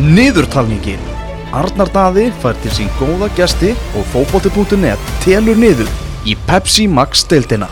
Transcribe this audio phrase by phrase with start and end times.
[0.00, 1.00] Niðurtalningin
[1.52, 5.90] Arnar Daði fær til sín góða gesti og fótbolti.net telur niður
[6.24, 7.68] í Pepsi Max deildina.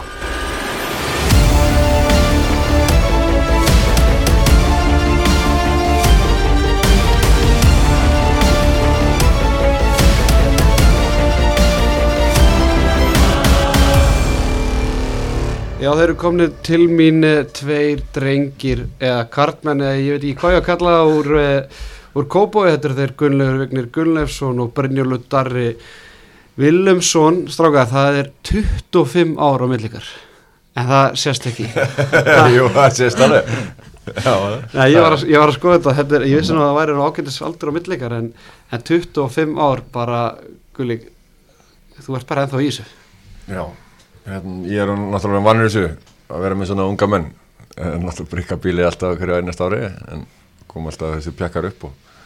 [15.78, 20.40] Já, þeir eru komnið til mín eh, tveir drengir eða kartmenn eða ég veit ekki
[20.42, 21.38] hvað ég að kalla úr,
[22.16, 25.68] úr Kóbói, þetta er þeir Gunnlefur Vignir Gunnlefsson og Brynjólu Darri
[26.58, 30.08] Vilumsson, stráka, það er 25 ára á millikar,
[30.74, 31.68] en það sést ekki.
[32.56, 33.52] Jú, það sést alveg.
[34.08, 34.34] Já,
[34.72, 36.70] Nei, ég var, að, ég var að skoða þetta, þetta er, ég vissi nú að
[36.70, 38.30] það væri ágætis aldur á millikar, en,
[38.72, 40.22] en 25 ár bara,
[40.78, 40.98] Gulli,
[42.06, 42.88] þú ert bara ennþá í þessu.
[43.48, 43.62] Já,
[44.26, 45.84] hérna, ég er náttúrulega vannur þessu
[46.28, 47.28] að vera með svona unga menn.
[47.78, 50.26] En náttúrulega brykka bíli alltaf hverju einast ári en
[50.78, 52.16] kom alltaf þessi pjakkar upp og,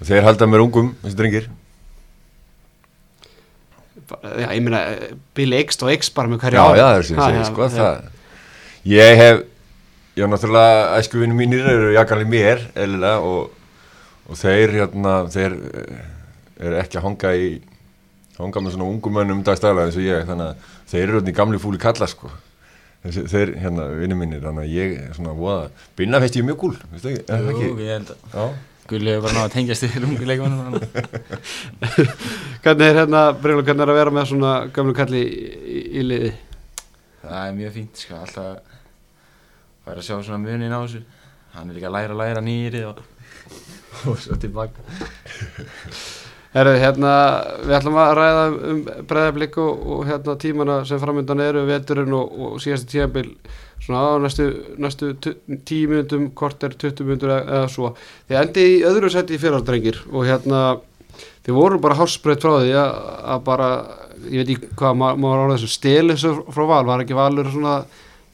[0.00, 1.48] og þeir halda mér ungum, þessi drengir
[4.08, 4.78] Já, ég meina,
[5.36, 6.78] bíli X og X bara með hverju Já, ári.
[6.80, 7.74] já, er sem Ha, já, segi, sko, já.
[7.76, 9.40] það Ég hef,
[10.16, 13.50] ég hef náttúrulega æskuvinu mínir eru jakanlega mér, eðlilega og,
[14.30, 16.06] og þeir, hérna, þeir eh,
[16.64, 17.50] eru ekki að hanga í
[18.38, 21.36] hanga með svona ungum mönnum dagstæðlega eins og ég, þannig að þeir eru hérna í
[21.42, 22.30] gamli fúli kalla, sko
[23.04, 25.68] Þessi, þeir, hérna, vinni mínir, þannig að ég er svona voða,
[25.98, 27.84] binna fest ég mjög gúl, veistu ekki, er það Jú, ekki?
[27.84, 28.46] ég held að Já,
[28.88, 30.76] Gulli hefur bara náða að tengjast yfir ungu leikmannum
[32.64, 36.32] Hvernig er hérna, Brynjólu, hvernig er að vera með svona gamlu kalli í, í, liði?
[37.22, 38.74] Það er mjög fínt, sko, alltaf
[39.84, 41.04] færa að sjá svona munin á þessu.
[41.54, 43.04] Hann er líka að læra að læra nýri og,
[44.08, 44.82] og svo tilbaka
[46.54, 47.12] Herru, hérna,
[47.66, 48.78] við ætlum að ræða um
[49.10, 53.28] breðablík og, og hérna tímana sem framöndan eru, veturinn og, og síðasta tímabil
[53.84, 54.46] svona á næstu,
[54.80, 55.34] næstu tu-
[55.68, 57.92] tíu minnundum, korter, 20 minnundur eða, svo.
[58.30, 60.62] Þið endi í öðru seti í fyrraldrengir og hérna,
[61.44, 62.98] þið voru bara hásbreytt frá því að,
[63.36, 63.70] að bara,
[64.24, 67.52] ég veit ekki hvað ma- maður orðið þessu, steli þessu frá val, var ekki valur
[67.52, 67.76] svona,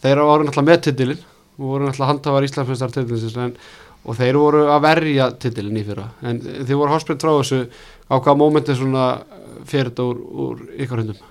[0.06, 1.24] þeir voru náttúrulega með titilinn
[1.58, 3.58] og voru náttúrulega handhafar Íslandsmeistar titilinsins en
[4.04, 6.02] og þeir voru að verja titilin í fyrra.
[6.28, 7.60] En þið voru hásbreytt frá þessu
[8.10, 9.06] á hvaða mómenti svona
[9.64, 11.22] fyrir þetta úr, úr ykkar hundum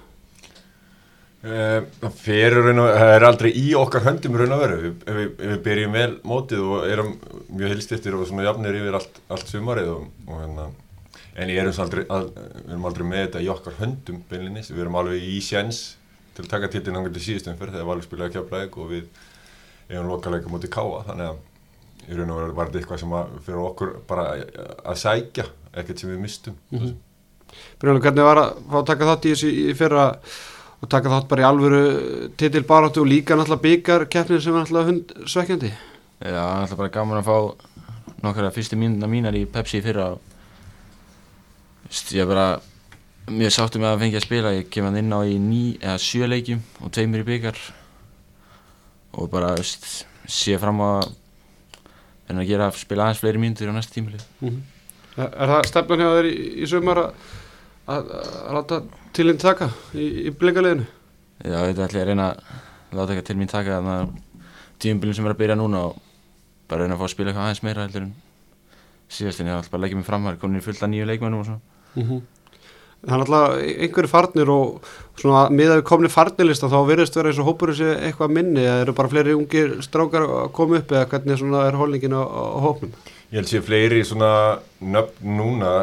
[1.43, 4.77] Eh, Það fer raun og það er aldrei í okkar höndum raun og veru.
[4.79, 7.09] Ef, ef, ef við byrjum vel mótið og erum
[7.49, 10.69] mjög hilstiftir og svona jafnir yfir allt, allt sumarið og, og hérna
[11.35, 14.95] en erum aldrei, al, við erum aldrei með þetta í okkar höndum beinlinis, við erum
[15.01, 15.81] alveg í sjens
[16.37, 19.03] til að taka titlinn hangar til síðustum fyrir þegar Valur spilaði kjöflæk og við
[19.91, 21.43] erum lokalega mótið káa þannig að
[22.09, 24.25] í raun og veru var þetta eitthvað sem að fyrir okkur bara
[24.85, 26.93] að sækja ekkert sem við mistum Mhm.
[27.79, 30.05] Brynjólu, hvernig var að fá að taka þátt í þessu í fyrra
[30.81, 31.81] og taka þátt bara í alvöru
[32.35, 36.77] titilbaráttu og líka náttúrulega byggar keppnir sem er náttúrulega hund svekkjandi Já, það er alltaf
[36.77, 37.37] bara gaman að fá
[38.23, 40.05] nokkara fyrstu mínuna mínar í Pepsi í fyrra.
[42.13, 42.45] Ég er bara
[43.27, 44.53] mjög sáttur með að fengja að spila.
[44.55, 47.59] Ég kem hann inn á í ný eða sjö leikjum og tveimur í byggar
[49.19, 51.03] og bara veist, sé fram á
[52.29, 54.19] en að gera spila aðeins fleiri mínútur á næsta tímuli
[55.13, 58.07] Er, er það stefnan hjá þeir í, í sumar að,
[58.55, 58.79] láta
[59.13, 60.87] tilinn taka í, í blikaliðinu?
[61.43, 64.15] Já, þetta ætla ég að reyna að láta ekki til mín taka þannig að
[64.81, 65.99] tímubilin sem er að byrja núna og
[66.71, 68.13] bara reyna að fá að spila eitthvað aðeins meira heldur en
[69.13, 70.89] síðast en ég ætla bara að leggja mig fram það er komin í fullt af
[70.93, 71.61] nýju leikmennum og svona
[71.93, 72.42] Það
[73.03, 74.85] er alltaf einhverju farnir og
[75.19, 78.85] svona miðað við komni farnilista þá virðist vera eins og hópur þessi eitthvað minni eða
[78.85, 82.57] eru bara fleiri ungir strákar að koma upp eða hvernig svona er holningin á, á
[82.63, 82.95] hópnum?
[83.33, 84.31] Ég held sé fleiri svona
[84.79, 85.73] nöfn núna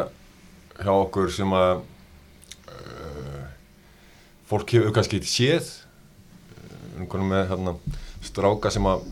[0.81, 1.83] hjá okkur sem að
[2.73, 3.45] uh,
[4.49, 7.75] fólk hefur kannski séð uh, einhvern með hérna,
[8.25, 9.05] stráka sem að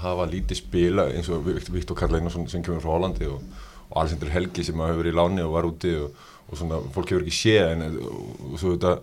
[0.00, 3.42] hafa lítið spila eins og Viktor Karl Einarsson sem kemur frá Hollandi og,
[3.90, 6.14] og Alessandur Helgi sem að hefur verið í láni og var úti og,
[6.50, 8.08] og svona fólk hefur ekki séð en uh,
[8.50, 8.96] og, svo þetta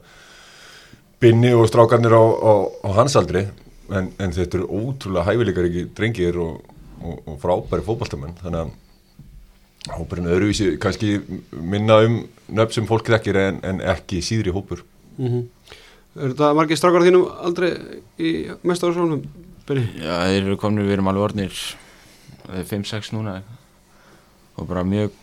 [1.18, 2.53] Binni og strákarnir á, á,
[2.85, 3.47] á hans aldri
[3.90, 6.59] en, en þetta eru ótrúlega hæfileikar ekki drengir og,
[7.02, 11.16] og, og frábæri fótballtamenn þannig að hópurinn öðruvísi kannski
[11.52, 12.20] minna um
[12.52, 14.85] nöfn sem fólk þekkir en, en ekki síðri hópur
[15.17, 15.47] Mm
[16.17, 17.67] Er þetta margir strákar þínum aldrei
[18.17, 18.29] í
[18.66, 19.22] mestarásválunum?
[19.67, 19.84] Byrni?
[20.02, 21.59] Já, þeir eru komin, við erum alveg orðnir
[22.72, 23.35] 5-6 núna
[24.58, 25.14] og bara mjög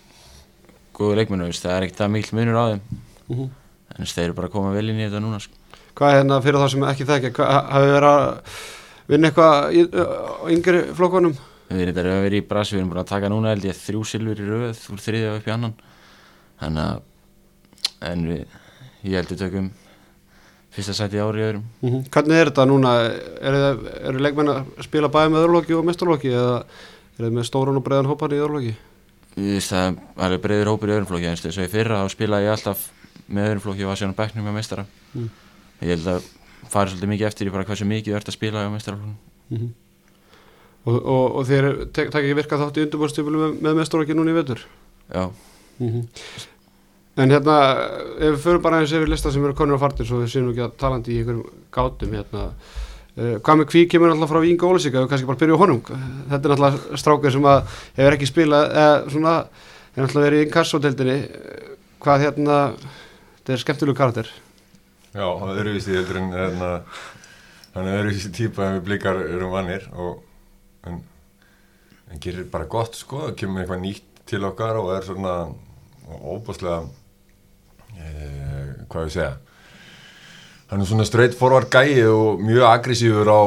[0.95, 3.49] góðu leikmennu, það er ekkert það mikil munur á þeim Mm -hmm.
[3.99, 5.55] en þeir eru bara að koma vel inn í þetta núna sko.
[5.95, 7.47] Hvað er hérna fyrir það sem ekki þekkja?
[7.73, 8.25] Hafið verið að
[9.09, 11.37] vinna eitthvað yngri flokkunum?
[11.71, 13.77] Við erum þetta að vera í brasi, við erum bara að taka núna held ég
[13.77, 15.75] þrjú silfur í röð úr þriðja upp í annan
[16.61, 17.01] þannig að
[18.11, 18.45] en við,
[19.05, 19.71] ég held við tökum
[20.75, 22.95] fyrsta sæti ári í öðrum Mm Hvernig er þetta núna?
[23.41, 23.55] Er
[24.11, 26.65] eru leikmenn að spila bæði með öðrulóki og mestarlóki eða
[27.19, 28.75] er þið með stóran og breiðan hópan í öðrulóki?
[29.35, 32.47] Það er alveg breiður hópur í öðrum flokki en þess að ég fyrra þá spilaði
[32.47, 32.85] ég alltaf
[33.27, 34.85] með öðrum flokki og var síðan á bekknum með meistara.
[35.15, 35.31] Mm.
[35.83, 36.29] ég held að
[36.71, 39.73] fara svolítið mikið eftir í bara hversu mikið þú ert að spila á meistaraflokkum
[40.85, 44.35] og, og, og þeir tek, takk ekki virka þátt í undurbúrstífulu með, með mestarokki núna
[44.35, 44.65] í vetur?
[45.09, 45.25] Já,
[47.15, 47.57] En hérna,
[48.19, 50.49] ef við förum bara eins yfir lista sem eru konur á fartir svo við séum
[50.51, 52.47] ekki að talandi í einhverjum gátum hérna,
[53.15, 55.81] hvað með kví kemur alltaf frá Inga Ólisíka, við kannski bara byrja á honum?
[55.85, 60.47] Þetta er náttúrulega strákur sem að hefur ekki spilað, eða svona hefur náttúrulega verið í
[60.49, 61.19] inkassodeldinni
[62.03, 62.59] hvað hérna,
[63.39, 64.33] þetta er skemmtilegu karakter.
[65.15, 66.73] Já, hann er öðruvísi heldur en hérna,
[67.77, 70.25] hann er öðruvísi típa en við blikar erum vannir og
[70.91, 70.99] en,
[72.11, 75.37] en gerir bara gott sko, það kemur eitthvað nýtt til okkar og er svona
[76.19, 76.83] óbúslega
[77.95, 78.09] e,
[78.91, 79.33] hvað ég segja
[80.71, 83.41] hann er svona straight forward gæi og mjög aggressífur á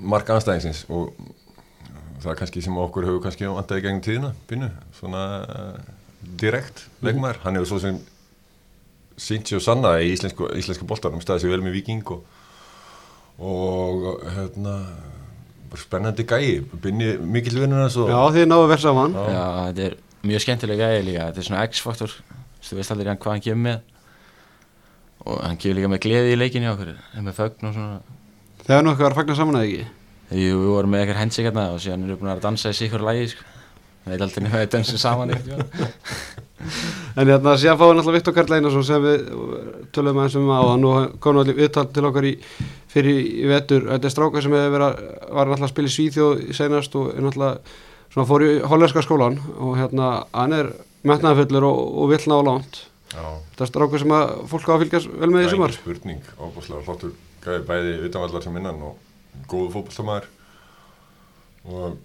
[0.00, 1.12] marka anstæðingsins og
[2.20, 5.78] það er kannski sem okkur hefur kannski vandaði gegnum tíðina, pínu, svona uh,
[6.40, 8.00] direkt leikmaður, hann hefur svo sem
[9.20, 12.22] sínt sér og sanna í íslensku, íslensku boltanum staðið sér vel með viking og,
[13.40, 14.06] og
[14.36, 14.76] hérna
[15.78, 19.14] spennandi gæi, binni mikill vinnur og Já, þið náðu að vera saman.
[19.14, 19.44] Já.
[19.70, 19.96] þetta er
[20.26, 21.26] mjög skemmtilega gæði líka.
[21.28, 22.16] Þetta er svona X-faktor.
[22.60, 23.89] Þú veist allir hann hvað hann kemur með
[25.26, 28.18] og hann kemur líka með gleði í leikinni okkur með fögn og svona
[28.60, 29.86] Þegar nú eitthvað var að fagna saman eða ekki
[30.30, 32.78] Jú, við vorum með eitthvað hensik hérna og síðan erum við búin að dansa í
[32.78, 33.48] sikkur lagi sko.
[34.04, 35.64] það veit aldrei nefnir að við dansum saman eitthvað
[37.16, 39.22] En hérna, síðan fáið náttúrulega Viktor Karl Einarsson sem við
[39.94, 42.34] tölum aðeins um hann og komum allir viðtal til okkar í,
[42.92, 43.86] fyrir í vetur.
[43.88, 45.00] Þetta er strákar sem verið að,
[45.30, 47.78] var náttúrulega að spila í Svíþjóð í senast og er náttúrulega
[48.12, 50.72] svona fór í hollenska skólan og hérna, hann er
[51.08, 52.82] metnaðafullur og, og vill ná langt.
[53.10, 55.74] Þetta er strákar sem að fólk á að fylgjast vel með í sumar.
[55.74, 56.22] spurning.
[56.38, 58.94] Óbúslega flottur gæði bæði utanvallar sem innan og
[59.50, 60.26] góðu fótballtamæður
[61.70, 61.98] og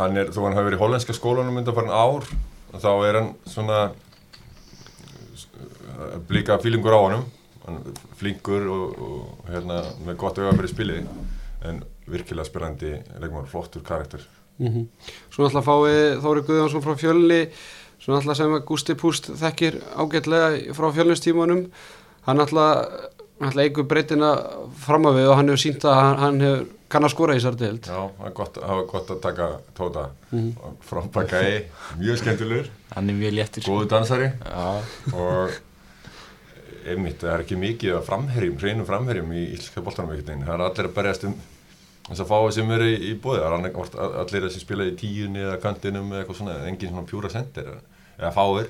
[0.00, 2.26] hann er, þó hann hafi verið í hollenska skólanum undan farin ár
[2.74, 3.78] þá er hann svona
[5.94, 7.24] uh, blika fílingur á honum.
[7.68, 7.78] Hann
[8.18, 11.06] flinkur og, og hérna, með gott auga fyrir spilið.
[11.68, 14.22] En virkilega spilandi leikmar, flottur karakter.
[14.58, 14.88] Mm
[15.30, 17.40] Svo náttúrulega fáið Þóri Guðjónsson frá fjölni
[18.08, 21.66] svo náttúrulega sem að Gústi Púst þekkir ágætlega frá fjölnistímanum
[22.24, 24.30] hann náttúrulega náttúrulega eigur breytina
[24.80, 27.42] fram á við og hann hefur sínt að hann, hann hefur kann að skora í
[27.42, 27.84] þessar deild.
[27.84, 28.34] Já, það er
[28.78, 30.06] var gott að taka tóta.
[30.30, 30.46] Mhm.
[30.56, 31.66] og frábæk gæi,
[32.00, 32.70] mjög skemmtilegur.
[32.94, 33.72] Hann er mjög léttur sko.
[33.76, 34.30] góðu dansari.
[34.40, 34.82] Já,
[35.12, 35.50] og
[36.88, 39.44] einmitt, það er ekki mikið af framherjum, hreinum framherjum í
[40.16, 41.36] ekkert einn, það er allir að berjast um
[42.08, 43.56] þess að fáið sem eru í, bóði er
[44.22, 47.68] allir að sem spila í tíunni eða kantinum eða eitthvað svona, engin svona pjúra sendir
[48.18, 48.68] eða fáir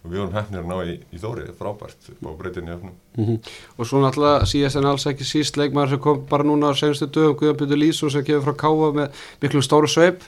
[0.00, 3.34] og við vorum hefnir að ná í, í Þóri, frábært á breytinni öfnum Mhm.
[3.76, 7.04] og svo náttúrulega síðast en alls ekki síst leikmaður sem kom bara núna á senstu
[7.12, 10.22] dögum Guðjón Pítur Lýsson sem kemur frá Káa með miklu stóru sveip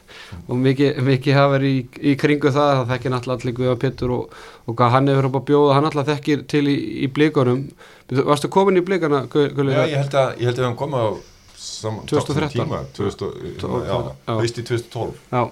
[0.48, 4.12] og mikið, mikið hafa verið í, í kringu það það þekkir náttúrulega allir Guðjón Pítur
[4.18, 4.34] og,
[4.68, 6.76] og hvað hann hefur upp að bjóða, hann náttúrulega þekkir til í,
[7.06, 7.64] í blíkunum
[8.12, 9.22] Varstu komin í blíkana?
[9.32, 11.08] Já, ég held að, ég held að við hann koma á
[11.56, 12.60] sam, 2013.
[12.60, 13.96] tíma, 2000, Tólf, já,
[14.28, 14.36] já.
[14.36, 15.42] veist í 2012 Já,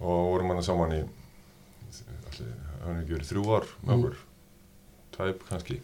[0.00, 1.04] og vorum hann saman í
[2.84, 3.98] hann hefur ekki verið þrjú ár með Mm.
[3.98, 4.16] okkur.
[5.18, 5.80] Tæp kannski.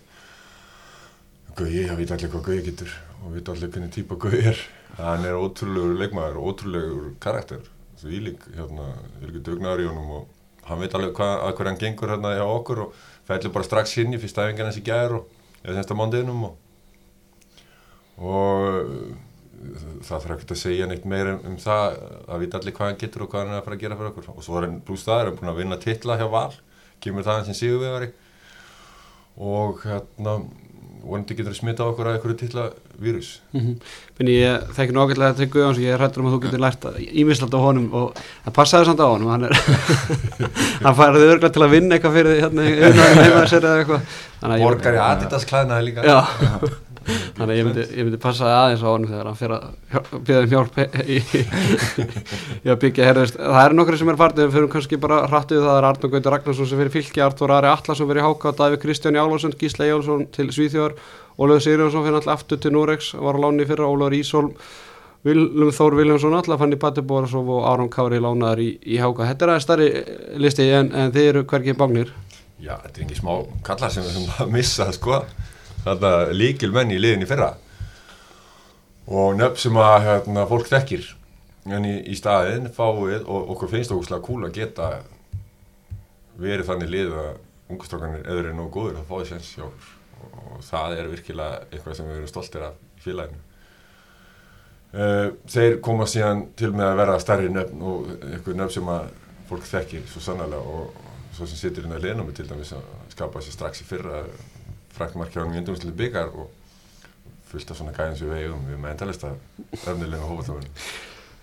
[1.54, 2.94] Gauði, það veit allir hvað Gauði getur
[3.24, 4.62] og veit allir hvernig típa Gauði er.
[4.98, 7.60] Hann er ótrúlegur leikmaður ótrúlegur karakter
[8.04, 8.88] því lík, hérna,
[9.22, 10.26] er ekki dugnaður í honum og
[10.68, 13.94] hann veit alveg hvað, að hver hann gengur hérna hjá okkur og fællir bara strax
[14.02, 15.30] inn í fyrst æfingan hans í gær og
[15.64, 16.56] eða þennst að mándeginum og,
[18.18, 21.96] og það þarf ekkert að segja neitt meira um, um það
[22.28, 24.12] að vita allir hvað hann getur og hvað hann er að fara að gera fyrir
[24.12, 24.28] okkur.
[24.34, 26.52] Og svo er hann pluss það, er hann búin að vinna titla hjá Val
[27.02, 28.12] kemur það sem sigurvegari
[29.34, 30.38] og hérna
[31.04, 32.68] vonandi getur að smita okkur að einhverju titla
[33.02, 33.74] vírus mm
[34.14, 36.62] Finni ég þekki nú ágætlega þetta Guðjón sem ég er hrættur um að þú getur
[36.62, 39.54] lært ímislegt á honum og það passaði samt á honum hann, er
[40.86, 42.68] hann færði örglega til að vinna eitthvað fyrir hérna
[43.82, 44.08] eitthvað
[44.40, 46.06] Þannig að Borgar í Adidas klæðnaði líka
[47.04, 50.44] þannig að ég myndi, ég myndi passa aðeins á honum þegar hann fyrir að bjöða
[50.44, 51.18] um hjálp í,
[52.64, 53.40] í að byggja herðist.
[53.40, 56.32] Það eru nokkri sem er farnið, við fyrir kannski bara hrattið það er Arnur Gauti
[56.34, 60.48] Ragnarsson sem fyrir fylki, Artur Ari Allarsson fyrir Háka, Davíð Kristján Jálvarsson, Gísla Jálsson til
[60.54, 60.96] Svíþjóðar,
[61.38, 64.54] Ólaugur Sigurjónsson fyrir alltaf aftur til Norex, var á láni fyrir Ólaugur Ísholm,
[65.24, 69.24] Vilum Þór Viljánsson alltaf fann í Batibórasof og Áron Kári lánaðar í, í Háka.
[69.30, 69.86] Þetta er aðeins starri
[70.36, 72.10] listi en, en þið eru hverkið bágnir.
[72.60, 73.32] Já, þetta er ekki smá
[73.64, 75.22] kallar sem við höfum að missa sko.
[75.84, 77.52] Þetta líkil menn í liðinni fyrra.
[79.04, 81.10] Og nöfn sem að hérna, fólk þekkir.
[81.68, 84.88] En í, í staðin fáið og okkur finnst okkur kúl að geta
[86.40, 87.34] verið þannig lið að
[87.72, 92.08] ungustrákanir eður er nógu góður að fáið sens hjá og það er virkilega eitthvað sem
[92.08, 93.40] við erum stoltir af í félaginu.
[94.94, 99.08] Uh, Þeir koma síðan til með að vera stærri nöfn og eitthvað nöfn sem að
[99.48, 101.00] fólk þekkir svo sannlega og
[101.34, 104.22] svo sem situr inn að liðnum til dæmis að skapa sér strax í fyrra
[104.98, 106.50] frækmarkjáðum í undumslu byggar og
[107.50, 109.34] fullt af svona gæðin sem við eigum við með endalista
[109.84, 110.70] öfnilega hófatáðun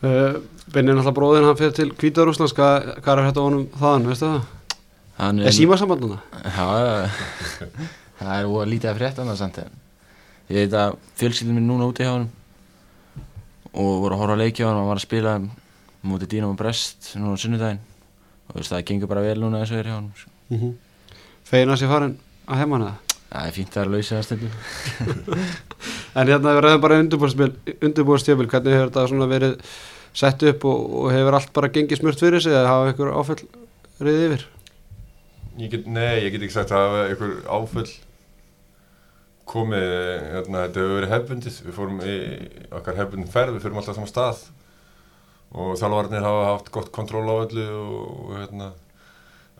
[0.01, 0.39] Uh,
[0.73, 4.79] Benni náttúrulega bróðin, hann fyrir til Kvítarúslands, hvað, er hægt á honum þaðan, veistu það?
[5.19, 6.17] Hann Er símasambanduna?
[6.41, 7.67] Já, já,
[8.17, 9.75] það er óa lítið að frétta annars samt en
[10.49, 12.25] ég veit að fjölskyldin minn núna úti hjá hann
[13.71, 15.35] og voru að horfa að leikja á hann og var að spila
[16.01, 17.85] mútið Dínam og Brest núna á sunnudaginn
[18.47, 20.11] og þú veist það gengur bara vel núna eins og er hjá hann.
[20.49, 20.73] Mm -hmm.
[21.45, 22.17] Fegin að sé farin
[22.47, 22.95] að heimann eða?
[23.31, 24.53] Það er fínt að vera lausið að stundum
[26.19, 29.57] En hérna við ræðum bara undirbúinstjöfil, hvernig hefur þetta verið
[30.13, 33.43] sett upp og, og hefur allt bara gengið smurt fyrir sig eða hafa ykkur áfell
[34.01, 34.47] reyðið yfir?
[35.61, 37.89] Ég get, nei, ég get ekki sagt að hafa einhver áföll
[39.51, 39.87] komið,
[40.31, 42.17] hérna, þetta hefur verið hefbundið, við fórum í
[42.79, 44.45] okkar hefbundin ferð, við fórum alltaf saman stað
[45.51, 48.71] og þjálfarnir hafa haft gott kontról á öllu og hérna,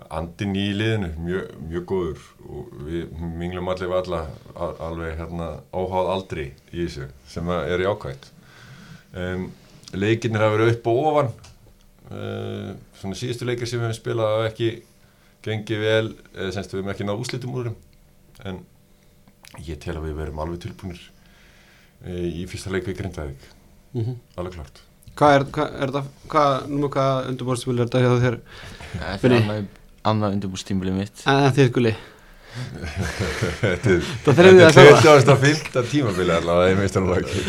[0.10, 4.22] andin í liðinu, mjög, mjög góður og við minglum allir við alla
[4.56, 8.30] al- alveg hérna óháð aldri í þessu sem er jákvæmt.
[9.14, 9.52] Um,
[9.94, 11.32] leikirnir hafa verið upp og ofan,
[12.12, 14.70] uh, svona síðustu leikir sem við hefum spilað hafa ekki
[15.46, 18.62] gengið vel, eða semst við hefum ekki náð úslitum úr þeim en
[19.68, 21.02] ég tel að við verum alveg tilbúinir
[22.06, 23.50] e, í fyrsta leik við Grindavík,
[23.92, 24.16] Mm -hmm.
[24.40, 24.78] alveg klart
[25.20, 28.38] Hvað er, hvað er þetta, hvað, númer hvað undirbúinstjöfil er þetta hjá þér?
[29.20, 29.66] það er
[30.08, 31.24] annað, undirbúrstímbilið mitt.
[31.28, 31.94] En en þið guli,
[32.52, 35.36] Þetta er það þriðið að þetta það er 20.
[35.44, 37.44] fylgta tímabili allavega í meistarlóki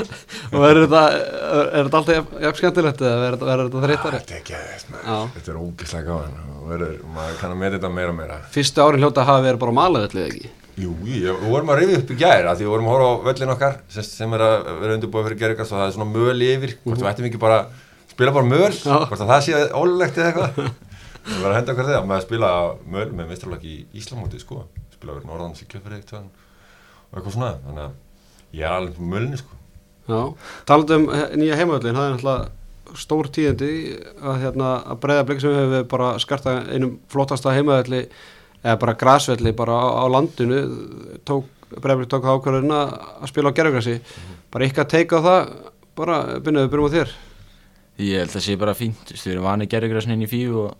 [0.53, 2.13] og er þetta, er þetta alltaf
[2.45, 4.21] jafn- skemmtilegt eða verður þetta, verður þetta þreyttari?
[4.29, 8.13] Þetta er maður, þetta er ógislega gáðan og verður, maður kann að með þetta meira
[8.15, 8.37] og meira.
[8.55, 10.53] Fyrstu árin hljóta hafa verið bara malaðallið ekki?
[10.83, 13.11] Jú, ég, við vorum að rifja upp í gær að því við vorum að horfa
[13.11, 16.15] á völlin okkar sem, sem er að vera undirbúið fyrir gerðugast og það er svona
[16.15, 17.59] möl yfir, hvort við ættum ekki bara
[18.15, 20.73] spila bara möl, hvort að það sé ólulegt eða eitthvað
[21.27, 22.51] við varum að henda okkar þegar með að spila
[22.97, 24.63] möl með meistarlóki í Íslamóti sko,
[24.95, 27.53] spila verið norðan Siglufjörði eitt og eitthvað svona.
[27.67, 29.59] Þannig að ég er alveg mölni sko.
[30.09, 30.21] Já,
[30.67, 33.69] talandi um he- nýja heimavöllin, það er náttúrulega stór tíðindi
[34.21, 38.01] að, hérna, að breyða blik sem við hefur bara skarta einum flottasta heimavölli
[38.65, 40.59] eða bara grasvelli bara á, á landinu.
[41.25, 43.95] Tók, breyðblik tók það ákvörðin að spila á gerðugrassi
[44.53, 45.53] bara ykkar teika það.
[45.97, 47.15] Bara byrjuðu, byrjum á þér.
[48.03, 49.11] Ég held að það sé bara fínt.
[49.13, 50.77] Við erum vanið gerðugrasnin í fíu og,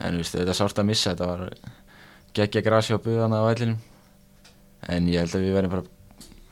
[0.00, 1.44] en veist, þetta er sárt að missa þetta var
[2.36, 3.78] geggja grasi á buðana á vellinum.
[4.92, 5.86] En ég held að við verðum bara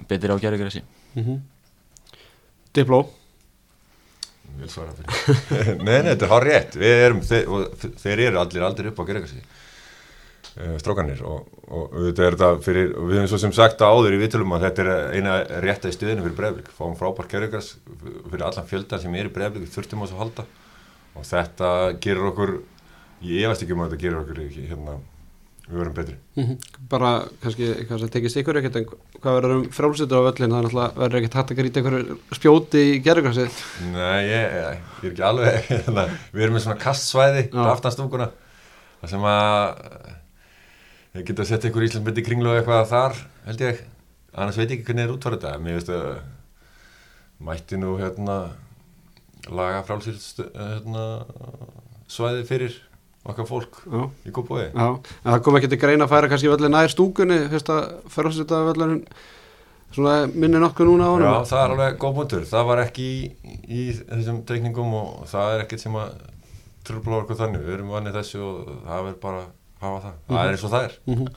[0.09, 0.83] betur á gerðugrasi
[1.15, 1.43] mm -hmm.
[2.75, 3.05] Dipló
[4.59, 8.41] Vel svara fyrir Nei, nei, þetta er hár rétt Við erum, þeir, og þeir eru
[8.41, 9.41] allir aldrei upp á gerðugasi
[10.61, 14.15] uh, strókanir og, og þetta er þetta fyrir og við hefum svo sem sagt áður
[14.15, 17.77] í viðtölum að þetta er eina rétta í stuðinu fyrir breyflik fáum frábær gerðugas
[18.31, 20.47] fyrir allan fjöldan sem er í breyflik, við þurftum á þessu halda.
[21.15, 21.69] Og þetta
[22.03, 22.55] gerir okkur
[23.23, 24.95] ég efast ekki um að þetta gerir okkur ekki, hérna,
[25.69, 26.17] við verum betri.
[26.93, 27.11] Bara
[27.43, 30.67] kannski eitthvað sem tekist ykkur ekkert en hvað verður um frálsýttur á völlin það er
[30.67, 33.47] náttúrulega verður ekkert hægt að grýta einhverju spjóti í gerðugrassi
[33.95, 36.05] Nei, ég, ég, ég er ekki alveg hérna,
[36.35, 37.63] við erum með svona kastsvæði Já.
[37.73, 38.29] aftanstunguna
[39.01, 39.65] það sem að
[41.15, 43.83] ég geta sett einhver íslensmyndi kringlu og eitthvað þar held ég.
[44.35, 46.07] Annars veit ég ekki hvernig er útvarð þetta mér veist að
[47.45, 48.39] mætti nú hérna
[49.53, 51.05] laga frálsýrt hérna,
[52.11, 52.77] svæði fyrir
[53.25, 56.75] okkar fólk Já, í góðbóði en það kom ekki til greina að færa kannski völlin
[56.77, 57.71] nær stúkunni fyrst
[58.53, 58.99] að völlin
[59.95, 61.29] svona minni nokkuð núna á honum?
[61.31, 62.47] Já, það er alveg góð punktur.
[62.51, 66.17] Það var ekki í, í þessum teikningum og það er ekkert sem að
[66.85, 70.17] trúbla okkur þannig, við erum vannið þessu og það er bara að hafa það.
[70.33, 70.97] Það er eins og það er.
[71.07, 71.29] Mhm.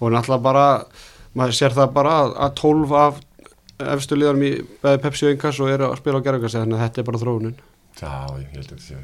[0.00, 0.64] og náttúrulega bara
[1.36, 3.20] maður sér það bara að- að 12 af
[3.94, 4.52] efstu liðanum í
[5.06, 7.54] Pepsi og Inkas og eru að spila á gerðugrassi þannig að þetta er bara þróunin.
[8.00, 8.96] Já, ég held að þetta sé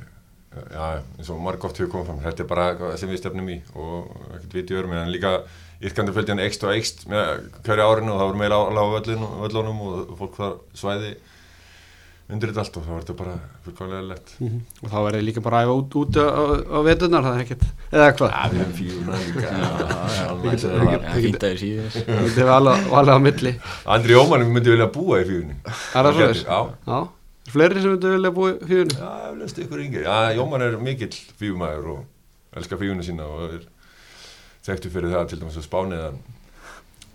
[0.56, 3.48] Já, eins og marg oft hefur komið fram Þetta er bara eitthvað sem við stefnum
[3.52, 5.32] í og ekkert viti örum en líka
[5.84, 9.82] yrkandi fölgjan ekst og ekst með hverju árinu og það voru meira á völlunum, völlunum
[9.86, 11.16] og fólk var svæði
[12.26, 13.34] undir þetta allt og það var þetta bara
[13.66, 16.26] fullkvæmlega lett og þá er ég líka bara að æfa út, út á,
[16.66, 18.32] á veturnar það er ekkert, eða hvað?
[18.32, 19.52] Já, við hefum fíuna líka.
[20.06, 23.52] Það er að við síðan þetta er alveg, á milli.
[23.94, 26.24] Andri Ómann myndi vilja búa í fíunni Er það?
[26.40, 26.58] Já,
[26.88, 26.98] já,
[27.46, 31.18] er fleiri sem myndu vilja búi fjöðunni já, eflaust ykkur yngir Já, Jómann er mikill
[31.40, 33.66] fíumæður og elskar fíuna sína og er
[34.66, 36.18] þekktu fyrir það til dæmis að spánið að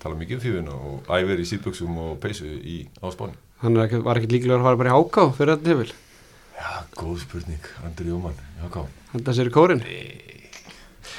[0.02, 3.38] tala mikið um fíuna og æfir í síðbuksum og peysu í, á spáni.
[3.62, 5.94] Hann ekki, var ekkert líklega að fara bara í háká fyrir þetta hefil,
[6.62, 8.82] Já, góð spurning, Andri Jómann Já, ká
[9.14, 9.82] henda sér í kórin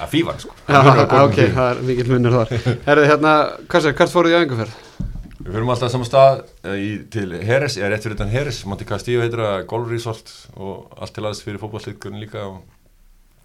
[0.00, 0.54] Að fífan, sko.
[0.72, 0.78] Já,
[1.20, 2.52] ok, það er mikill munur þar.
[2.86, 3.32] Herðu hérna,
[3.68, 4.78] hvað sér, hvert fóruð í æfingarferð?
[5.42, 8.86] Við fyrir alltaf saman stað eh, í, til Heres, eða rétt fyrir utan Heres, Monte
[8.86, 12.60] Castillo heitir það, Golf Resort og allt til aðeins fyrir fótballleikurinn líka og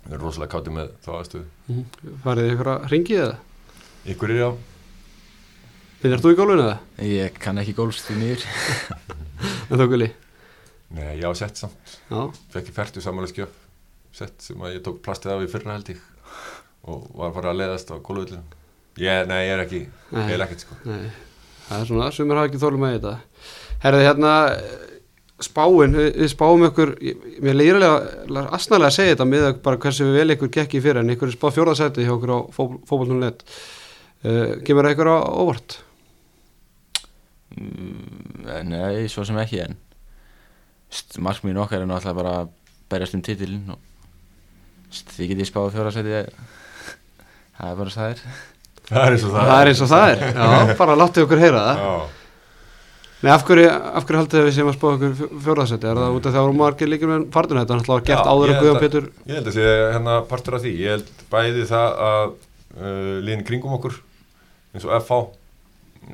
[0.04, 1.82] við erum rosalega káttið með þá aðstöðu.
[2.22, 3.34] Farið þið ykkur að ringið eða?
[4.14, 4.48] ykkur er já,
[5.98, 6.78] Finnir þú í gólfinu eða?
[7.10, 8.48] Ég kann ekki því niður
[9.74, 10.14] En þú gulli?
[10.94, 12.00] nei, ég á sett samt.
[12.14, 12.20] Já,
[12.54, 13.50] fekk ég færtu samanlega
[14.14, 16.06] sett sem að ég tók plastið af í fyrra held ég
[16.88, 18.46] og var bara að leiðast á gólvöldinu
[19.02, 20.78] ég, nei, ég er ekki, ég er ekkert sko.
[20.86, 21.26] Nei
[21.68, 23.16] Það er svona, sumir hafa ekki þólum með þetta.
[23.84, 24.34] Herði hérna
[25.44, 26.94] spáin, við, við spáum ykkur
[27.46, 31.14] mér leiðilega asnalega að segja þetta með bara hversu vel ykkur gekk í fyrir en
[31.14, 35.78] ykkur er spáð fjórðasæti hjá okkur á fótbollnunet uh, Kemur það ykkur á óvart?
[37.54, 39.78] Mm, Nei, svo sem ekki en
[41.22, 42.52] Markmiðin okkar er náttúrulega bara að
[42.90, 43.82] berjast um titilin og
[45.14, 46.22] þið getið spáð fjóra seti
[47.58, 48.22] það er bara er
[48.88, 51.42] það er eins og það Það er eins og það er, já, bara láttu ykkur
[51.44, 51.82] heyra það.
[51.88, 52.14] Já,
[53.18, 55.88] Nei, af hverju, af hverju haldið við sem að spáða ykkur fjórðasæti?
[55.90, 57.78] Er það út af því að voru margir líkir með fartuna þetta?
[57.80, 60.58] Að það var gert Já, áður ég að- Pétur ég held að sé hérna partur
[60.58, 60.74] af því.
[60.84, 62.28] Ég held bæði það að
[62.78, 63.98] uh, liðin kringum okkur
[64.78, 65.18] eins og FH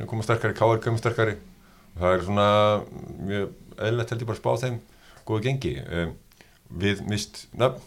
[0.07, 1.35] koma sterkari, KR koma sterkari.
[1.99, 2.47] Það er svona
[3.27, 3.51] mjög
[3.83, 4.79] eðlilegt held ég bara að spá þeim
[5.27, 5.73] góðu gengi.
[5.91, 6.15] Um,
[6.79, 7.83] við mist nöfn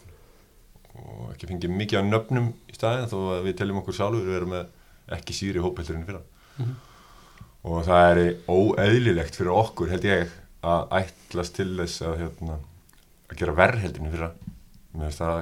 [0.93, 4.37] og ekki fengið mikið af nöfnum í staðin þó að við teljum okkur sjálfur við
[4.43, 4.69] erum með
[5.17, 6.23] ekki síri hópheldur enn fyrra.
[7.67, 10.33] Og það er óeðlilegt fyrir okkur held ég
[10.67, 12.59] að ætlast til þess að, hérna,
[13.29, 14.33] að gera verð heldinu fyrra.
[14.97, 15.39] Mér finnst það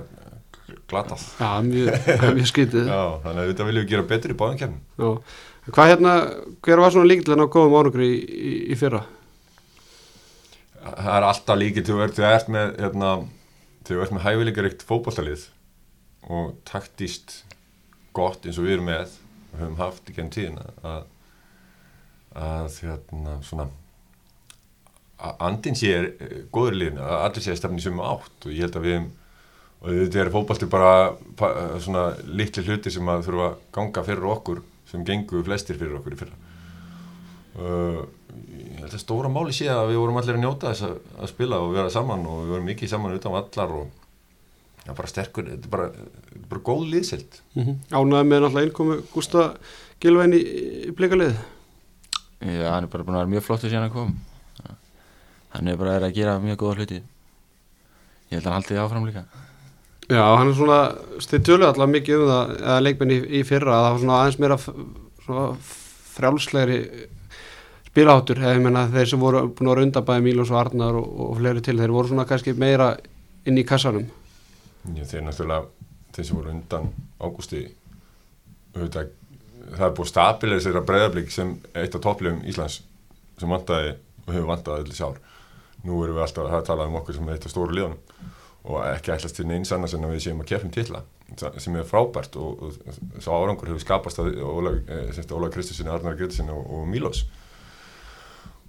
[0.90, 1.26] glatað.
[1.40, 2.08] Já, mjög,
[2.38, 5.36] mjög skytið Já, þannig að þetta viljum við gera betur í kemum Já.
[5.66, 6.14] Hvað hérna,
[6.66, 9.02] hver var svona líkilega ná góðum árangri í, í, í fyrra?
[10.86, 13.12] það er alltaf líkið að þú ert með hérna,
[13.86, 15.46] þegar þú ert með hæfileikaríkt fótballtalið
[16.36, 17.40] og taktíst
[18.16, 19.16] gott eins og við erum með
[19.62, 21.10] höfum haft í genn tíðina að,
[22.46, 23.70] að hérna, svona
[25.26, 28.52] að andin sé er eh, góður liðinu, að allir sé að stefni sem átt og
[28.54, 29.06] ég held að við
[29.86, 30.92] og þetta er fótballti bara
[31.38, 31.52] pa,
[31.84, 36.16] svona litli hluti sem að þurfa að ganga fyrir okkur sem gengu flestir fyrir okkur
[36.16, 36.40] í fyrra.
[37.56, 38.02] Uh,
[38.60, 41.32] ég held að stóra máli sé að við vorum allir að njóta þess að, að
[41.32, 44.05] spila og vera saman og við vorum mikið saman utan vallar og
[44.86, 45.90] já, bara sterkur, þetta er bara,
[46.36, 47.76] er bara góð liðsild Mm -hmm.
[47.92, 49.58] Ánæði með náttúrulega innkomu Gústa
[50.02, 50.42] Gilvæn í,
[50.88, 51.36] í blikalið
[52.46, 54.16] Já, hann er bara búin að vera mjög flottur síðan að kom.
[55.56, 57.00] Hann er bara verið að gera mjög góða hluti.
[58.30, 59.24] Ég held að hann haldi því áfram líka.
[60.10, 60.80] Já, hann er svona,
[61.26, 64.20] þið töluðu alltaf mikið um það eða leikmenn í, í fyrra að það var svona
[64.20, 64.58] aðeins meira
[66.16, 66.80] frjálslegri
[67.88, 71.08] spilaháttur eða ég menna þeir sem voru búin að vera undanbæði Mílons og Arnar og,
[71.26, 72.92] og fleiri til þeir voru svona kannski meira
[73.48, 74.06] inn í kassanum
[74.94, 75.70] Já, þeir náttúrulega,
[76.14, 77.62] þeir sem voru undan ágústi
[78.76, 79.14] auðvitað,
[79.66, 82.82] það er búið stabilegir sér að breyðablík sem eitt af topplegum Íslands
[83.40, 83.96] sem vantaði
[84.26, 85.22] og hefur vantaði allir sár.
[85.86, 88.32] Nú erum við alltaf að tala um okkur sem eitt af stóru liðunum
[88.66, 91.04] og ekki ætlast til neins annars en að við séum að kefum titla
[91.62, 96.50] sem er frábært og, og, og sá árangur hefur skapast að Óla Kristusson, Arnar Gretusson
[96.54, 97.24] og, og Mílos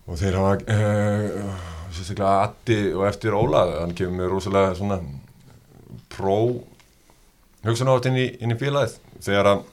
[0.07, 1.62] og þeir hafa uh,
[1.94, 5.00] sérstaklega Addi og eftir Óla, hann kemur með rosalega svona
[6.12, 6.38] pró
[7.66, 8.99] hugsun átt inn inn í félagið.
[9.25, 9.64] Þegar að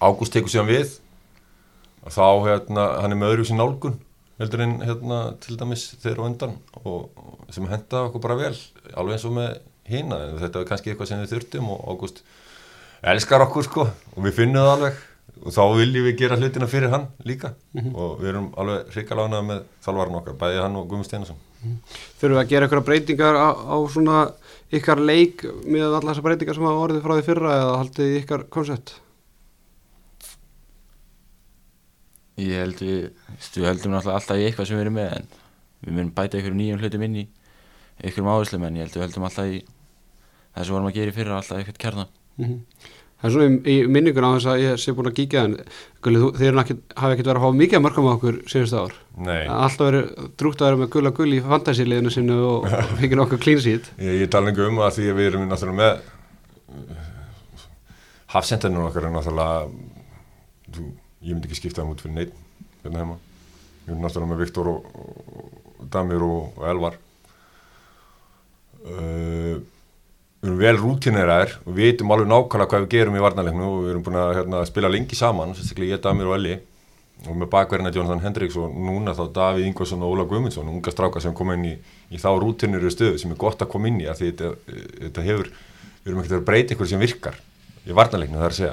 [0.00, 0.94] Ágúst tekur síðan við
[2.06, 3.98] að þá hérna, hann er með öðru sín nálgun
[4.40, 7.10] heldur en hérna, til dæmis þeir á undan og
[7.50, 8.54] og sem henda okkur bara vel
[8.94, 9.56] alveg eins og með
[9.90, 10.18] hina.
[10.28, 12.20] En þetta er kannski eitthvað sem við þurftum og Ágúst
[13.10, 15.00] elskar okkur sko og við finnum það alveg.
[15.40, 17.54] Og þá viljum við gera hlutina fyrir hann líka.
[17.74, 21.38] Og við erum alveg hrikalána með þalvarinn okkar, bæði hann og Guðmund Steinarsson.
[22.20, 24.18] Þurfum við að gera eitthvað breytingar á, á svona
[24.78, 28.44] ykkar leik með allar þessar breytingar sem hafa orðið frá því fyrra eða haldið ykkar
[28.54, 28.92] koncept
[32.40, 33.10] ég held við,
[33.56, 35.26] við heldum náttúrulega alltaf í eitthvað sem við erum með en
[35.84, 37.26] við munum bæta ykkur nýjum hlutum inn í
[38.08, 39.60] ykkur áherslum en ég held við heldum alltaf í
[40.54, 42.60] það sem vorum að gera í fyrra alltaf eitthvað kjarnan Mhm.
[43.20, 45.56] Það er svona í, í minningun á þess að ég sé búin að kíkja en
[46.00, 48.94] Gulli, þú, þeir hafa ekkert verið að fá mikið að mörgum á okkur síðustu ár.
[49.20, 50.06] Nei, Alltaf verið
[50.40, 52.64] drúgt að vera með gulla gull í fantasíliðinu sinu og
[53.00, 53.90] fengið nokkuð clean sheet.
[54.00, 55.92] Ég, ég tala lengur um það því að við erum náttúrulega með
[58.32, 59.58] hafsendunum okkar er náttúrulega
[60.70, 60.86] þú,
[61.26, 62.32] ég myndi ekki skipta þeim út fyrir neitt
[62.84, 63.18] hérna heima.
[63.84, 66.96] Við erum náttúrulega með Viktor og, og Damir og, og Elvar.
[68.80, 69.60] Uh,
[70.40, 73.78] við erum vel rútineraðir og við veitum alveg nákvæmlega hvað við gerum í varnarleiknu og
[73.84, 76.58] við erum búin að hérna, spila lengi saman sérstaklega ég, Damir og Elli.
[77.28, 81.20] Og með bakverðina Jonathan Hendriks og núna þá Davíð Ingvarsson og Óla Guðmundsson unga stráka
[81.20, 81.72] sem koma inn í,
[82.08, 84.52] í þá rútinir stöðu sem er gott að koma inn í að því þetta,
[85.02, 85.50] þetta hefur,
[86.00, 87.36] við erum ekkert að breyta ykkur sem virkar
[87.84, 88.72] í varnarleiknu það er að segja.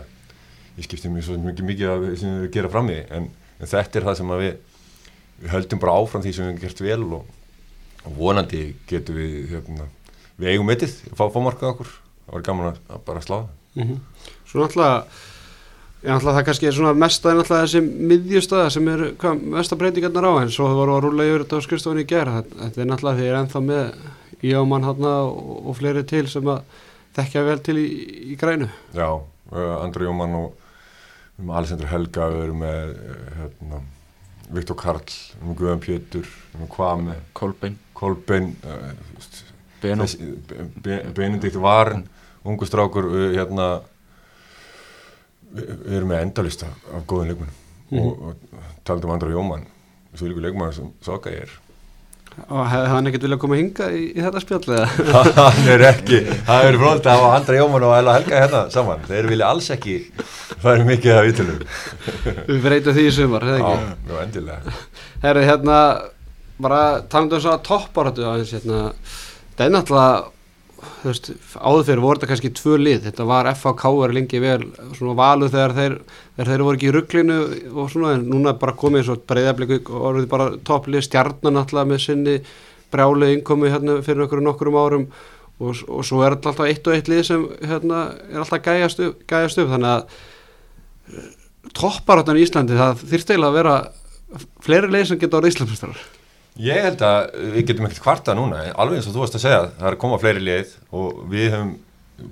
[0.78, 3.28] Ég skipti mér svo mikið mikið að við gera fram í en,
[3.60, 4.80] en þetta er það sem við,
[5.42, 7.30] við höldum bara áfram því sem við hefum gert vel og,
[8.06, 9.92] og vonandi getum við hérna,
[10.38, 11.96] við eigum mittið, fá fámarkað okkur.
[12.28, 13.50] Það var gaman að, að bara slá það.
[13.78, 13.98] Mhm.
[14.48, 15.02] Svo náttúrulega
[16.08, 20.52] það kannski er svona en náttúrulega þessi miðjustöða sem er hvað, mesta breytingarnar á en
[20.54, 23.26] svo þau voru að rúla yfir þetta á skrifstofunni í gera þetta er náttúrulega því
[23.26, 23.98] ég er ennþá með
[24.46, 26.62] Jómann hann og, og fleiri til sem að
[27.18, 27.88] þekkja vel til í,
[28.34, 28.70] í grænu.
[28.94, 29.10] Já,
[29.82, 30.54] Andri Jómann og
[31.42, 33.82] um Alessandri Helga við erum með uh, hérna,
[34.54, 38.94] Viktor Karl, um Guðan Pétur um Kvame, Kolbein, Kolbein uh,
[39.82, 42.06] Benedikt Varen
[42.48, 43.70] ungu strákur uh, hérna
[45.52, 49.68] við, við erum með endalist af, af góðum leikmennum og, og taldum Andri Jómann
[50.18, 51.52] svo líka leikmann sem Soka er.
[52.48, 55.14] Og hefði hann ekkert viljað koma hinga í, í þetta spjall eða?
[55.40, 59.06] Hann er ekki, það er frólt að hafa Andra Jómann og Ella Helga hérna saman.
[59.08, 59.96] Þeir vilja alls ekki
[60.62, 61.64] færi mikið af ítölum
[62.50, 63.48] við breytum því í sumar,
[65.24, 65.80] hérna,
[66.58, 68.94] bara talandi um svona topparötu aðeins, hérna,
[69.58, 70.18] það er náttúrulega,
[70.78, 74.60] þú veist, áður fyrir voru þetta kannski tvö lið, þetta var FHK er lengi vel,
[74.98, 75.96] svona valu þegar þeir,
[76.38, 77.38] þeir, þeir voru ekki í rugglinu
[77.74, 82.04] og svona, en núna bara komið svo breyðabliku og orðið bara topplið, stjarnan náttúrulega með
[82.06, 82.38] sinni
[82.94, 85.08] brjálu innkomi hérna fyrir okkur nokkurum árum
[85.58, 89.24] og, og svo er alltaf eitt og eitt lið sem hérna er alltaf gæjast upp,
[89.28, 89.72] gæjast upp.
[89.74, 90.04] Þannig að
[91.78, 93.76] topparötan í Íslandi, það þyrst eiginlega að vera
[94.64, 96.06] fleiri leið sem geta orðið Íslandsmestrar
[96.58, 99.60] Ég held að við getum ekkert kvarta núna, alveg eins og þú varst að segja,
[99.78, 101.76] það er að koma fleiri lið og við höfum,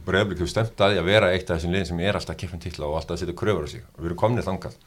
[0.06, 2.40] Breiðablik hefur stemt að því að vera eitt af þessum lið sem er alltaf að
[2.40, 3.84] keppa titla og alltaf að setja kröfur á sig.
[3.94, 4.78] Og við erum komnið þangað,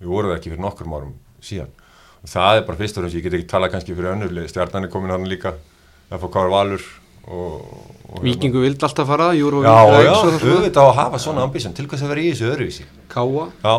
[0.00, 1.12] við vorum ekki fyrir nokkrum árum
[1.46, 1.68] síðan.
[2.18, 4.48] Og það er bara fyrst og fremst, ég get ekki talað kannski fyrir önnur lið,
[4.50, 5.52] stjarnan er komin hann líka,
[6.10, 6.88] FK Valur
[7.30, 7.70] og,
[8.10, 11.86] og Víkingu vildi alltaf fara, Júru Já, já, auðvitað á að hafa svona ambísjón, til
[11.86, 12.88] hvers að vera í þessu öðruvísi?
[13.14, 13.76] Káa Já,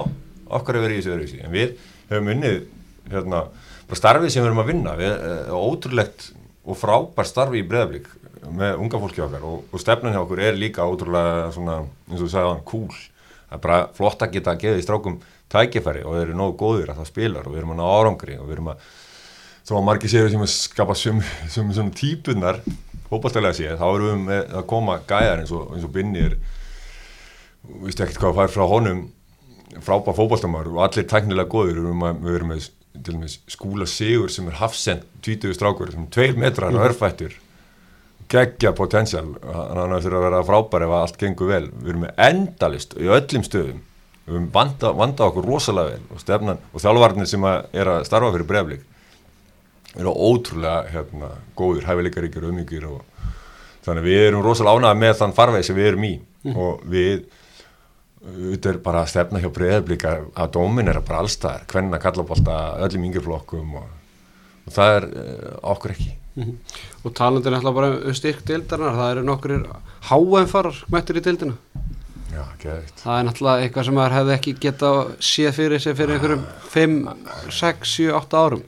[0.47, 1.41] okkar hefur verið í þessu öðruvísi.
[1.43, 1.75] En við
[2.07, 2.57] höfum unnið
[3.11, 3.45] hérna,
[3.93, 6.29] starfið sem við erum að vinna við, uh, ótrúlegt
[6.63, 8.07] og frábær starfi í breðablík
[8.53, 12.31] með unga fólki okkar og, og stefnan hjá okkur er líka ótrúlega svona, eins og
[12.31, 12.97] sagði hann, cool.
[13.47, 15.19] Það er bara flott að geta að gefa í strákum
[15.53, 18.37] tækifæri og þeir eru nógu góðir að það spilar og við erum að ná árangri
[18.39, 18.87] og við erum að
[19.63, 22.59] þó að margir séu sem að skapa svona típunar
[23.11, 26.37] hópastælega séð, þá erum við með að koma gæjar eins og, og Binni er
[27.83, 29.03] viðst ekkert hvað að fara frá honum
[29.83, 34.31] frábær fótballtamar og allir tæknilega góður við erum, að, við erum með til skúla sigur
[34.33, 37.33] sem er hafsend 20 strákur sem 2 metrar og örfættur.
[38.31, 39.33] Geggja potential.
[39.43, 41.65] Hann þurfa að vera frábær ef allt gengur vel.
[41.81, 43.83] Við erum með endalist í öllum stöðum.
[44.23, 48.05] Við erum vanda, vanda okkur rosalega vel og, stefnan, og þjálfvarnir sem að er að
[48.07, 48.89] starfa fyrir breflik
[49.99, 53.01] eru ótrúlega hérna, góður, hæfileikaríkir og umíkir og
[53.85, 56.13] þannig við erum rosalega ánægða með þann farveg sem við erum í.
[56.53, 57.25] Og við
[58.23, 62.27] þetta er bara að stefna hjá breyðablík að dómin er bara allstaðar hvernig að kalla
[62.27, 63.89] bólta öllum yngjurflokkum og,
[64.63, 66.13] og það er uh, okkur ekki.
[67.03, 69.57] Og talandi er alltaf bara um styrk deildarinnar, það eru nokkur
[70.09, 71.57] HM-farar mættir í deildina.
[72.33, 76.15] Já, geðvikt það er náttúrulega eitthvað sem maður hefði ekki geta séð fyrir sig fyrir
[76.15, 76.95] einhverjum 5,
[77.59, 78.63] 6, 7, 8 árum.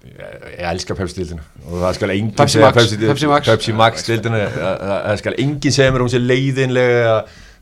[0.00, 3.52] Ég, ég elska Pepsi-dildina og það skal enginn segja Max, Pepsi Max.
[3.52, 7.14] Pepsi Max dildina það skal enginn segja mér um sér leiðinlega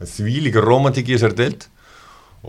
[0.05, 1.69] því líka romantík í þessari dild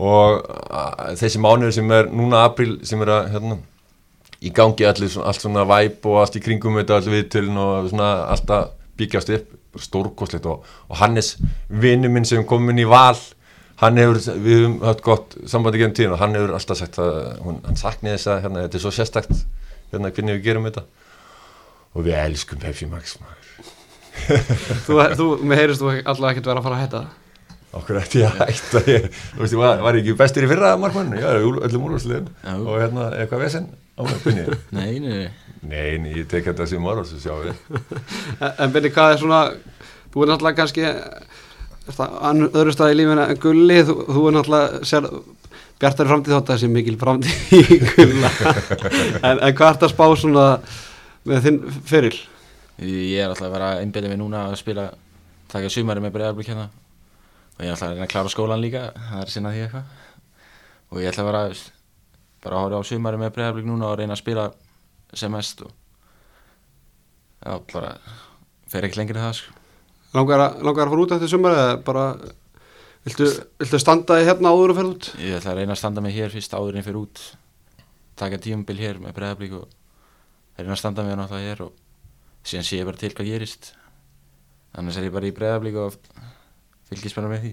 [0.00, 3.56] og að, þessi mánuður sem er núna april sem er að hérna,
[4.40, 8.12] í gangi allir, allt svona væp og allt í kringum þetta allir viðtölin og svona
[8.30, 11.36] alltaf byggjast upp stórkoslegt og, og Hannes
[11.68, 13.18] vinnu minn sem kom inn í val
[13.80, 17.14] hann hefur, við höfum hatt gott sambandi genið tíðin og hann hefur alltaf sagt að
[17.44, 19.44] hún, hann sakni þess að hérna, þetta er svo sérstakt
[19.90, 20.84] hérna hvernig við gerum þetta.
[21.96, 23.48] Og við elskum Pepsi Max maður.
[24.86, 27.29] þú, þú, með heyrist þú alltaf ekkert vera að fara að hætta það
[27.78, 29.04] okkur ætti ég að hætta ég,
[29.34, 32.54] þú veist, ég var, var ég ekki bestur í fyrra markmann, já, öllum úrvarsliðum Já.
[32.58, 33.68] og hérna, eitthvað vesen?
[33.94, 35.30] Á mig bunni Nei, nei, nei.
[35.60, 37.58] Nei, nei, ég tek þetta sem orðs og sjá við.
[38.40, 39.40] En- En Benni, hvað er svona
[40.14, 40.86] þú er náttúrulega kannski
[41.90, 43.76] öðru stað í lífina en gulli?
[43.86, 45.08] Þú, þú er náttúrulega sér,
[45.80, 48.30] bjartari framtíð þátt að þessi mikil framtíð í gulla.
[49.22, 50.46] En, en hvað ert að spá svona
[51.28, 52.14] með þinn feril?
[52.80, 54.88] Ég er alltaf að vera einbyrja mig núna að spila
[55.52, 56.70] taka sumari með bregðarblik hérna
[57.60, 59.84] og ég alltaf að reyna að klára skólan líka það er sinna því eitthvað
[60.90, 61.42] og ég ætla að vera
[62.40, 64.46] bara að horfa á sumari með bregðarblik núna og reyna að spila
[65.12, 65.74] sem mest og
[67.44, 67.90] já, bara
[68.70, 69.56] fer ekki lengri en það sko.
[70.16, 72.06] Langar að, langar að fara út eftir sumar eða bara
[73.04, 73.28] viltu,
[73.60, 75.10] viltu standa í hérna áður og ferð út?
[75.20, 77.22] Ég ætla að reyna að standa mig hér fyrst áður en fyrir út
[78.20, 79.68] taka tímabil hér með bregðarblik og
[80.56, 81.76] reyna að standa mig náttúrulega hér og
[82.40, 83.72] síðan sé ég bara til hvað gerist
[84.72, 86.00] annars er ég bara í bregðarblik og
[86.90, 87.52] fylgist bara með því.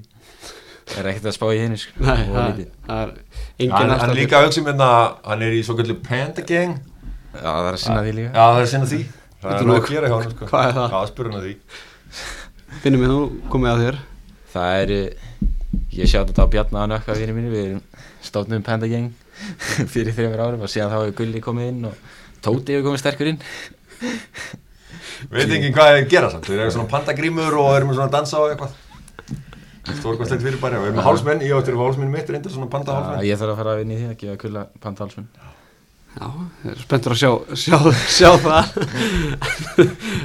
[0.96, 1.94] Er ekkert að spá í henni sko.
[2.00, 2.20] Það,
[2.88, 4.90] það er hann, er líka að hugsa um hérna
[5.28, 6.78] hann er í svo kallið Panda Gang.
[7.34, 8.30] Já, það er að sinna því líka.
[8.32, 9.00] Já, það er sinna því.
[9.42, 10.50] Það er er nú að gera hjá hann sko.
[10.52, 10.96] Hvað er það?
[10.96, 11.00] já,
[11.40, 11.56] að því?
[12.84, 13.20] Finnum við nú
[13.52, 14.00] komið að þér.
[14.54, 14.94] Það er,
[15.98, 17.84] ég sjátt þetta á Bjarnar og nökka vinni mínu, við erum
[18.26, 19.12] stofnum Panda Gang
[19.94, 22.00] fyrir þreymur árum og síðan þá hefur Gulli komið inn og
[22.42, 23.40] Tóti hefur komið sterkur inn.
[25.34, 28.40] Veit ekki hvað þeir gera samt, þeir eru svona pandagrímur og eru með svona dansa
[28.40, 28.76] og eitthvað
[29.88, 33.40] Stórkvæmstlegt fyrir bara, við erum hálsmenn, ég áttur hálsmenn mitt reyndar svona panda hálsmenn ég
[33.40, 35.30] þarf að fara að vinna í því að gefa Gulla Panda Halsmenn.
[36.18, 36.28] Já,
[36.66, 37.78] ég er spenntur að sjá, sjá,
[38.10, 38.72] sjá það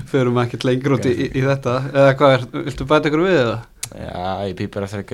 [0.09, 3.41] Förum ekkert lengur út í, í, í þetta Eða hvað er, viltu bæta ykkur við
[3.43, 3.59] eða?
[3.93, 4.57] Já, ég
[4.89, 5.11] eftir að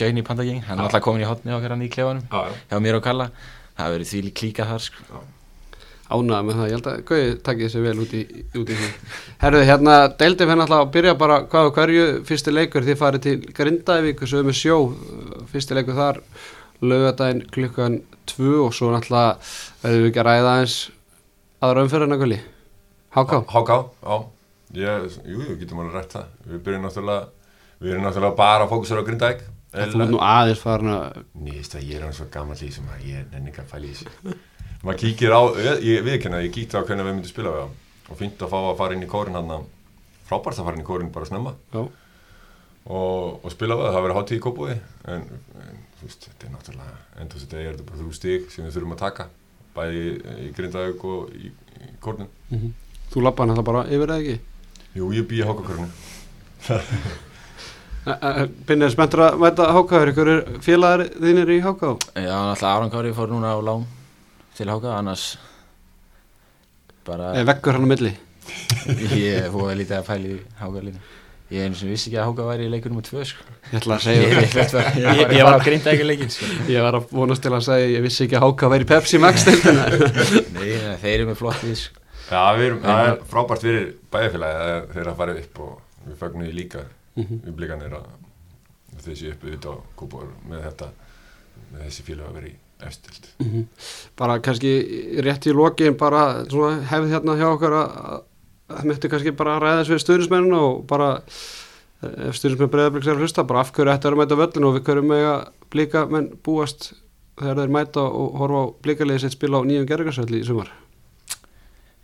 [0.00, 2.48] join í Panda Gang, hann er alltaf komin í hotni okkar hann í klefanum, Já,
[2.48, 2.60] já.
[2.72, 3.30] hjá mér og Kalla.
[3.76, 5.20] Það verið því klíka þar, sko.
[6.06, 8.20] Ánægða með það, ég held að Gauði takkið sér vel út í,
[8.60, 8.90] út í því.
[9.42, 12.86] Herðu, hérna, deildið fyrir alltaf að byrja bara hvað og hverju fyrsti leikur.
[12.86, 14.76] Þið farið til Grindavík og sögum með sjó.
[15.50, 16.20] Fyrsti leikur þar
[16.86, 17.98] laugadaginn klukkan
[18.36, 19.34] 2 og svo náttúrulega
[19.82, 20.76] verðum við ekki að ræða eins
[21.64, 22.38] aðra umferðina gulli?
[23.16, 24.16] Háká, Háká, já.
[24.76, 26.30] Ég, Jú, jú, getum alveg rætt það.
[26.50, 27.28] Við byrjum náttúrulega
[27.76, 29.42] Við erum náttúrulega bara að fókusera á Grindavík.
[29.76, 31.18] Þú er nú aðeins farin að
[34.86, 35.42] Það, er að að Maður kíkir á,
[35.82, 37.70] ég viðkenna, ég kíkti á hvernig við myndum spila við það
[38.06, 39.64] og fínt að fá að fara inn í kórin hann
[40.28, 41.52] frábært að fara inn í kórin bara snemma.
[41.74, 41.82] Já,
[42.86, 44.74] og, og spila við það, það verið hátíð í kópúi
[45.10, 45.22] en,
[45.58, 48.74] en þú veist, þetta er náttúrulega endur þetta er þetta bara þrjú stík sem við
[48.76, 49.24] þurfum að taka.
[49.74, 50.00] Bæði í,
[50.46, 51.36] í Grindavík og í,
[51.82, 52.30] í kórnum.
[53.10, 54.38] Þú lappa hann alltaf bara yfir eða ekki?
[54.96, 55.90] Jú, ég bý í hákakórnum
[58.70, 60.30] Binnir spenntur að mæta Háká er ykkur
[60.62, 61.88] félagar þínir í Háká?
[62.14, 63.82] Já, náttúrulega Aron Kári fór núna á lán
[64.56, 65.26] til Háka, annars
[67.06, 68.12] bara, eða vekkur hann á milli
[69.20, 71.00] ég fóði lítið að pæla í Háka líka.
[71.50, 73.44] Ég einu sem vissi ekki að Háka væri í leikur nummer 2, sko.
[73.70, 76.48] Ég ætla að segja ég, ég, ég, Ég- ég, var að grinda ekki leikin, sko.
[76.70, 79.20] Ég var að vonast til að segja ég vissi ekki að Háká væri í Pepsi
[79.22, 79.84] Max deildina
[80.56, 82.02] Nei, nei, þeir eru með flott við, sko.
[82.26, 83.84] Já, við erum, það er frábært fyrir
[84.16, 85.74] bæjarfélagi að þeir eru að fara upp og
[86.08, 86.82] við fagnum því líka
[87.16, 88.08] við blikanir að
[89.06, 90.88] þessi uppi út á kúbor með þetta
[91.70, 93.28] með þessi félag að vera í efstild
[94.18, 94.72] bara kannski
[95.24, 96.44] rétt í lokin bara
[96.90, 98.24] hefði hérna hjá okkar að
[98.66, 103.06] að það myndi kannski bara ræða þessu við stuðnismennina og bara eh, ef stuðnismenn breyðabliks
[103.06, 105.44] er að hlusta bara af hverju ætti að mæta völlin og við hverju með að
[105.70, 106.92] blika menn búast
[107.38, 110.72] þegar þeir mæta og horfa á blíkaliði sitt spila á nýjum gerðingarsvelli í sumar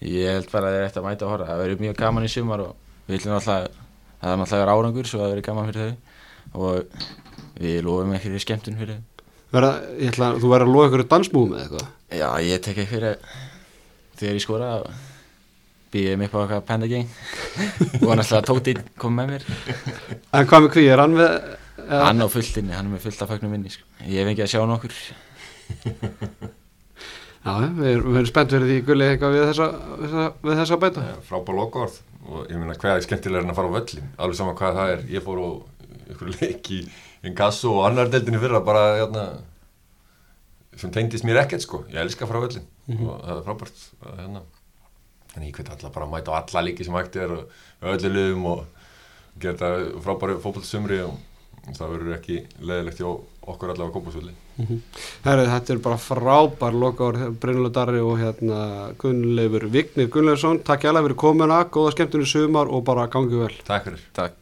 [0.03, 1.47] Ég held bara að þeir ætti að mæta að horfa.
[1.47, 2.73] Það verður mjög gaman í sumar og
[3.07, 3.77] við viljum alltaf,
[4.23, 6.97] það er vera árangur svo það verður gaman fyrir þau og
[7.63, 9.12] við lofum ekki skemmtun fyrir þau.
[9.53, 12.93] Verða, ég ætla, þú verður að loða ykkur dansmúum eða eitthvað Já, ég tek ekki
[12.93, 13.19] fyrir
[14.21, 15.11] þegar ég skora og
[15.93, 17.09] býðum upp á panda gang
[18.07, 19.47] og náttúrulega Tóti kom með mér.
[20.33, 23.05] en hvað með hví, er hann með eða, Hann á fullt inni, hann er með
[23.07, 23.85] fullt af fagnum inni, sko.
[24.07, 24.97] Ég hef ekki að sjá nokkur.
[27.43, 30.77] já, við erum, erum spennt fyrir því gulli eitthvað við þessa, við þessa, við þessa
[30.77, 34.11] að bæta frábær lokaorð og ég meina hvað er skemmtilega en að fara á völlin
[34.17, 35.49] alveg sama hvað það er, ég fór á
[36.13, 36.71] ykkur leik
[37.23, 39.25] í Inkasso og annar deildinni fyrra bara hérna,
[40.79, 43.83] sem tengdist mér ekkert sko, ég elska að fara á völlin og það er frábært
[44.03, 44.45] að, hérna.
[45.37, 48.13] en ég hveit alltaf bara að mæta á alla líki sem hægt er og öllu
[48.13, 48.65] liðum og
[49.41, 51.21] gera þetta frábæri fótballsumri og
[51.71, 54.35] það verður ekki leðilegt hjá okkur allavega kópasvöldi
[55.25, 58.59] Herri, þetta er bara frábær lokaður Brynjuleg Darri og hérna
[59.01, 63.55] Gunnleifur Vignir Gunnleifsson, takk hjá fyrir komuna, góða skemmtunni sumar og bara gangi vel.
[63.67, 64.07] Takk fyrir.
[64.19, 64.42] Takk.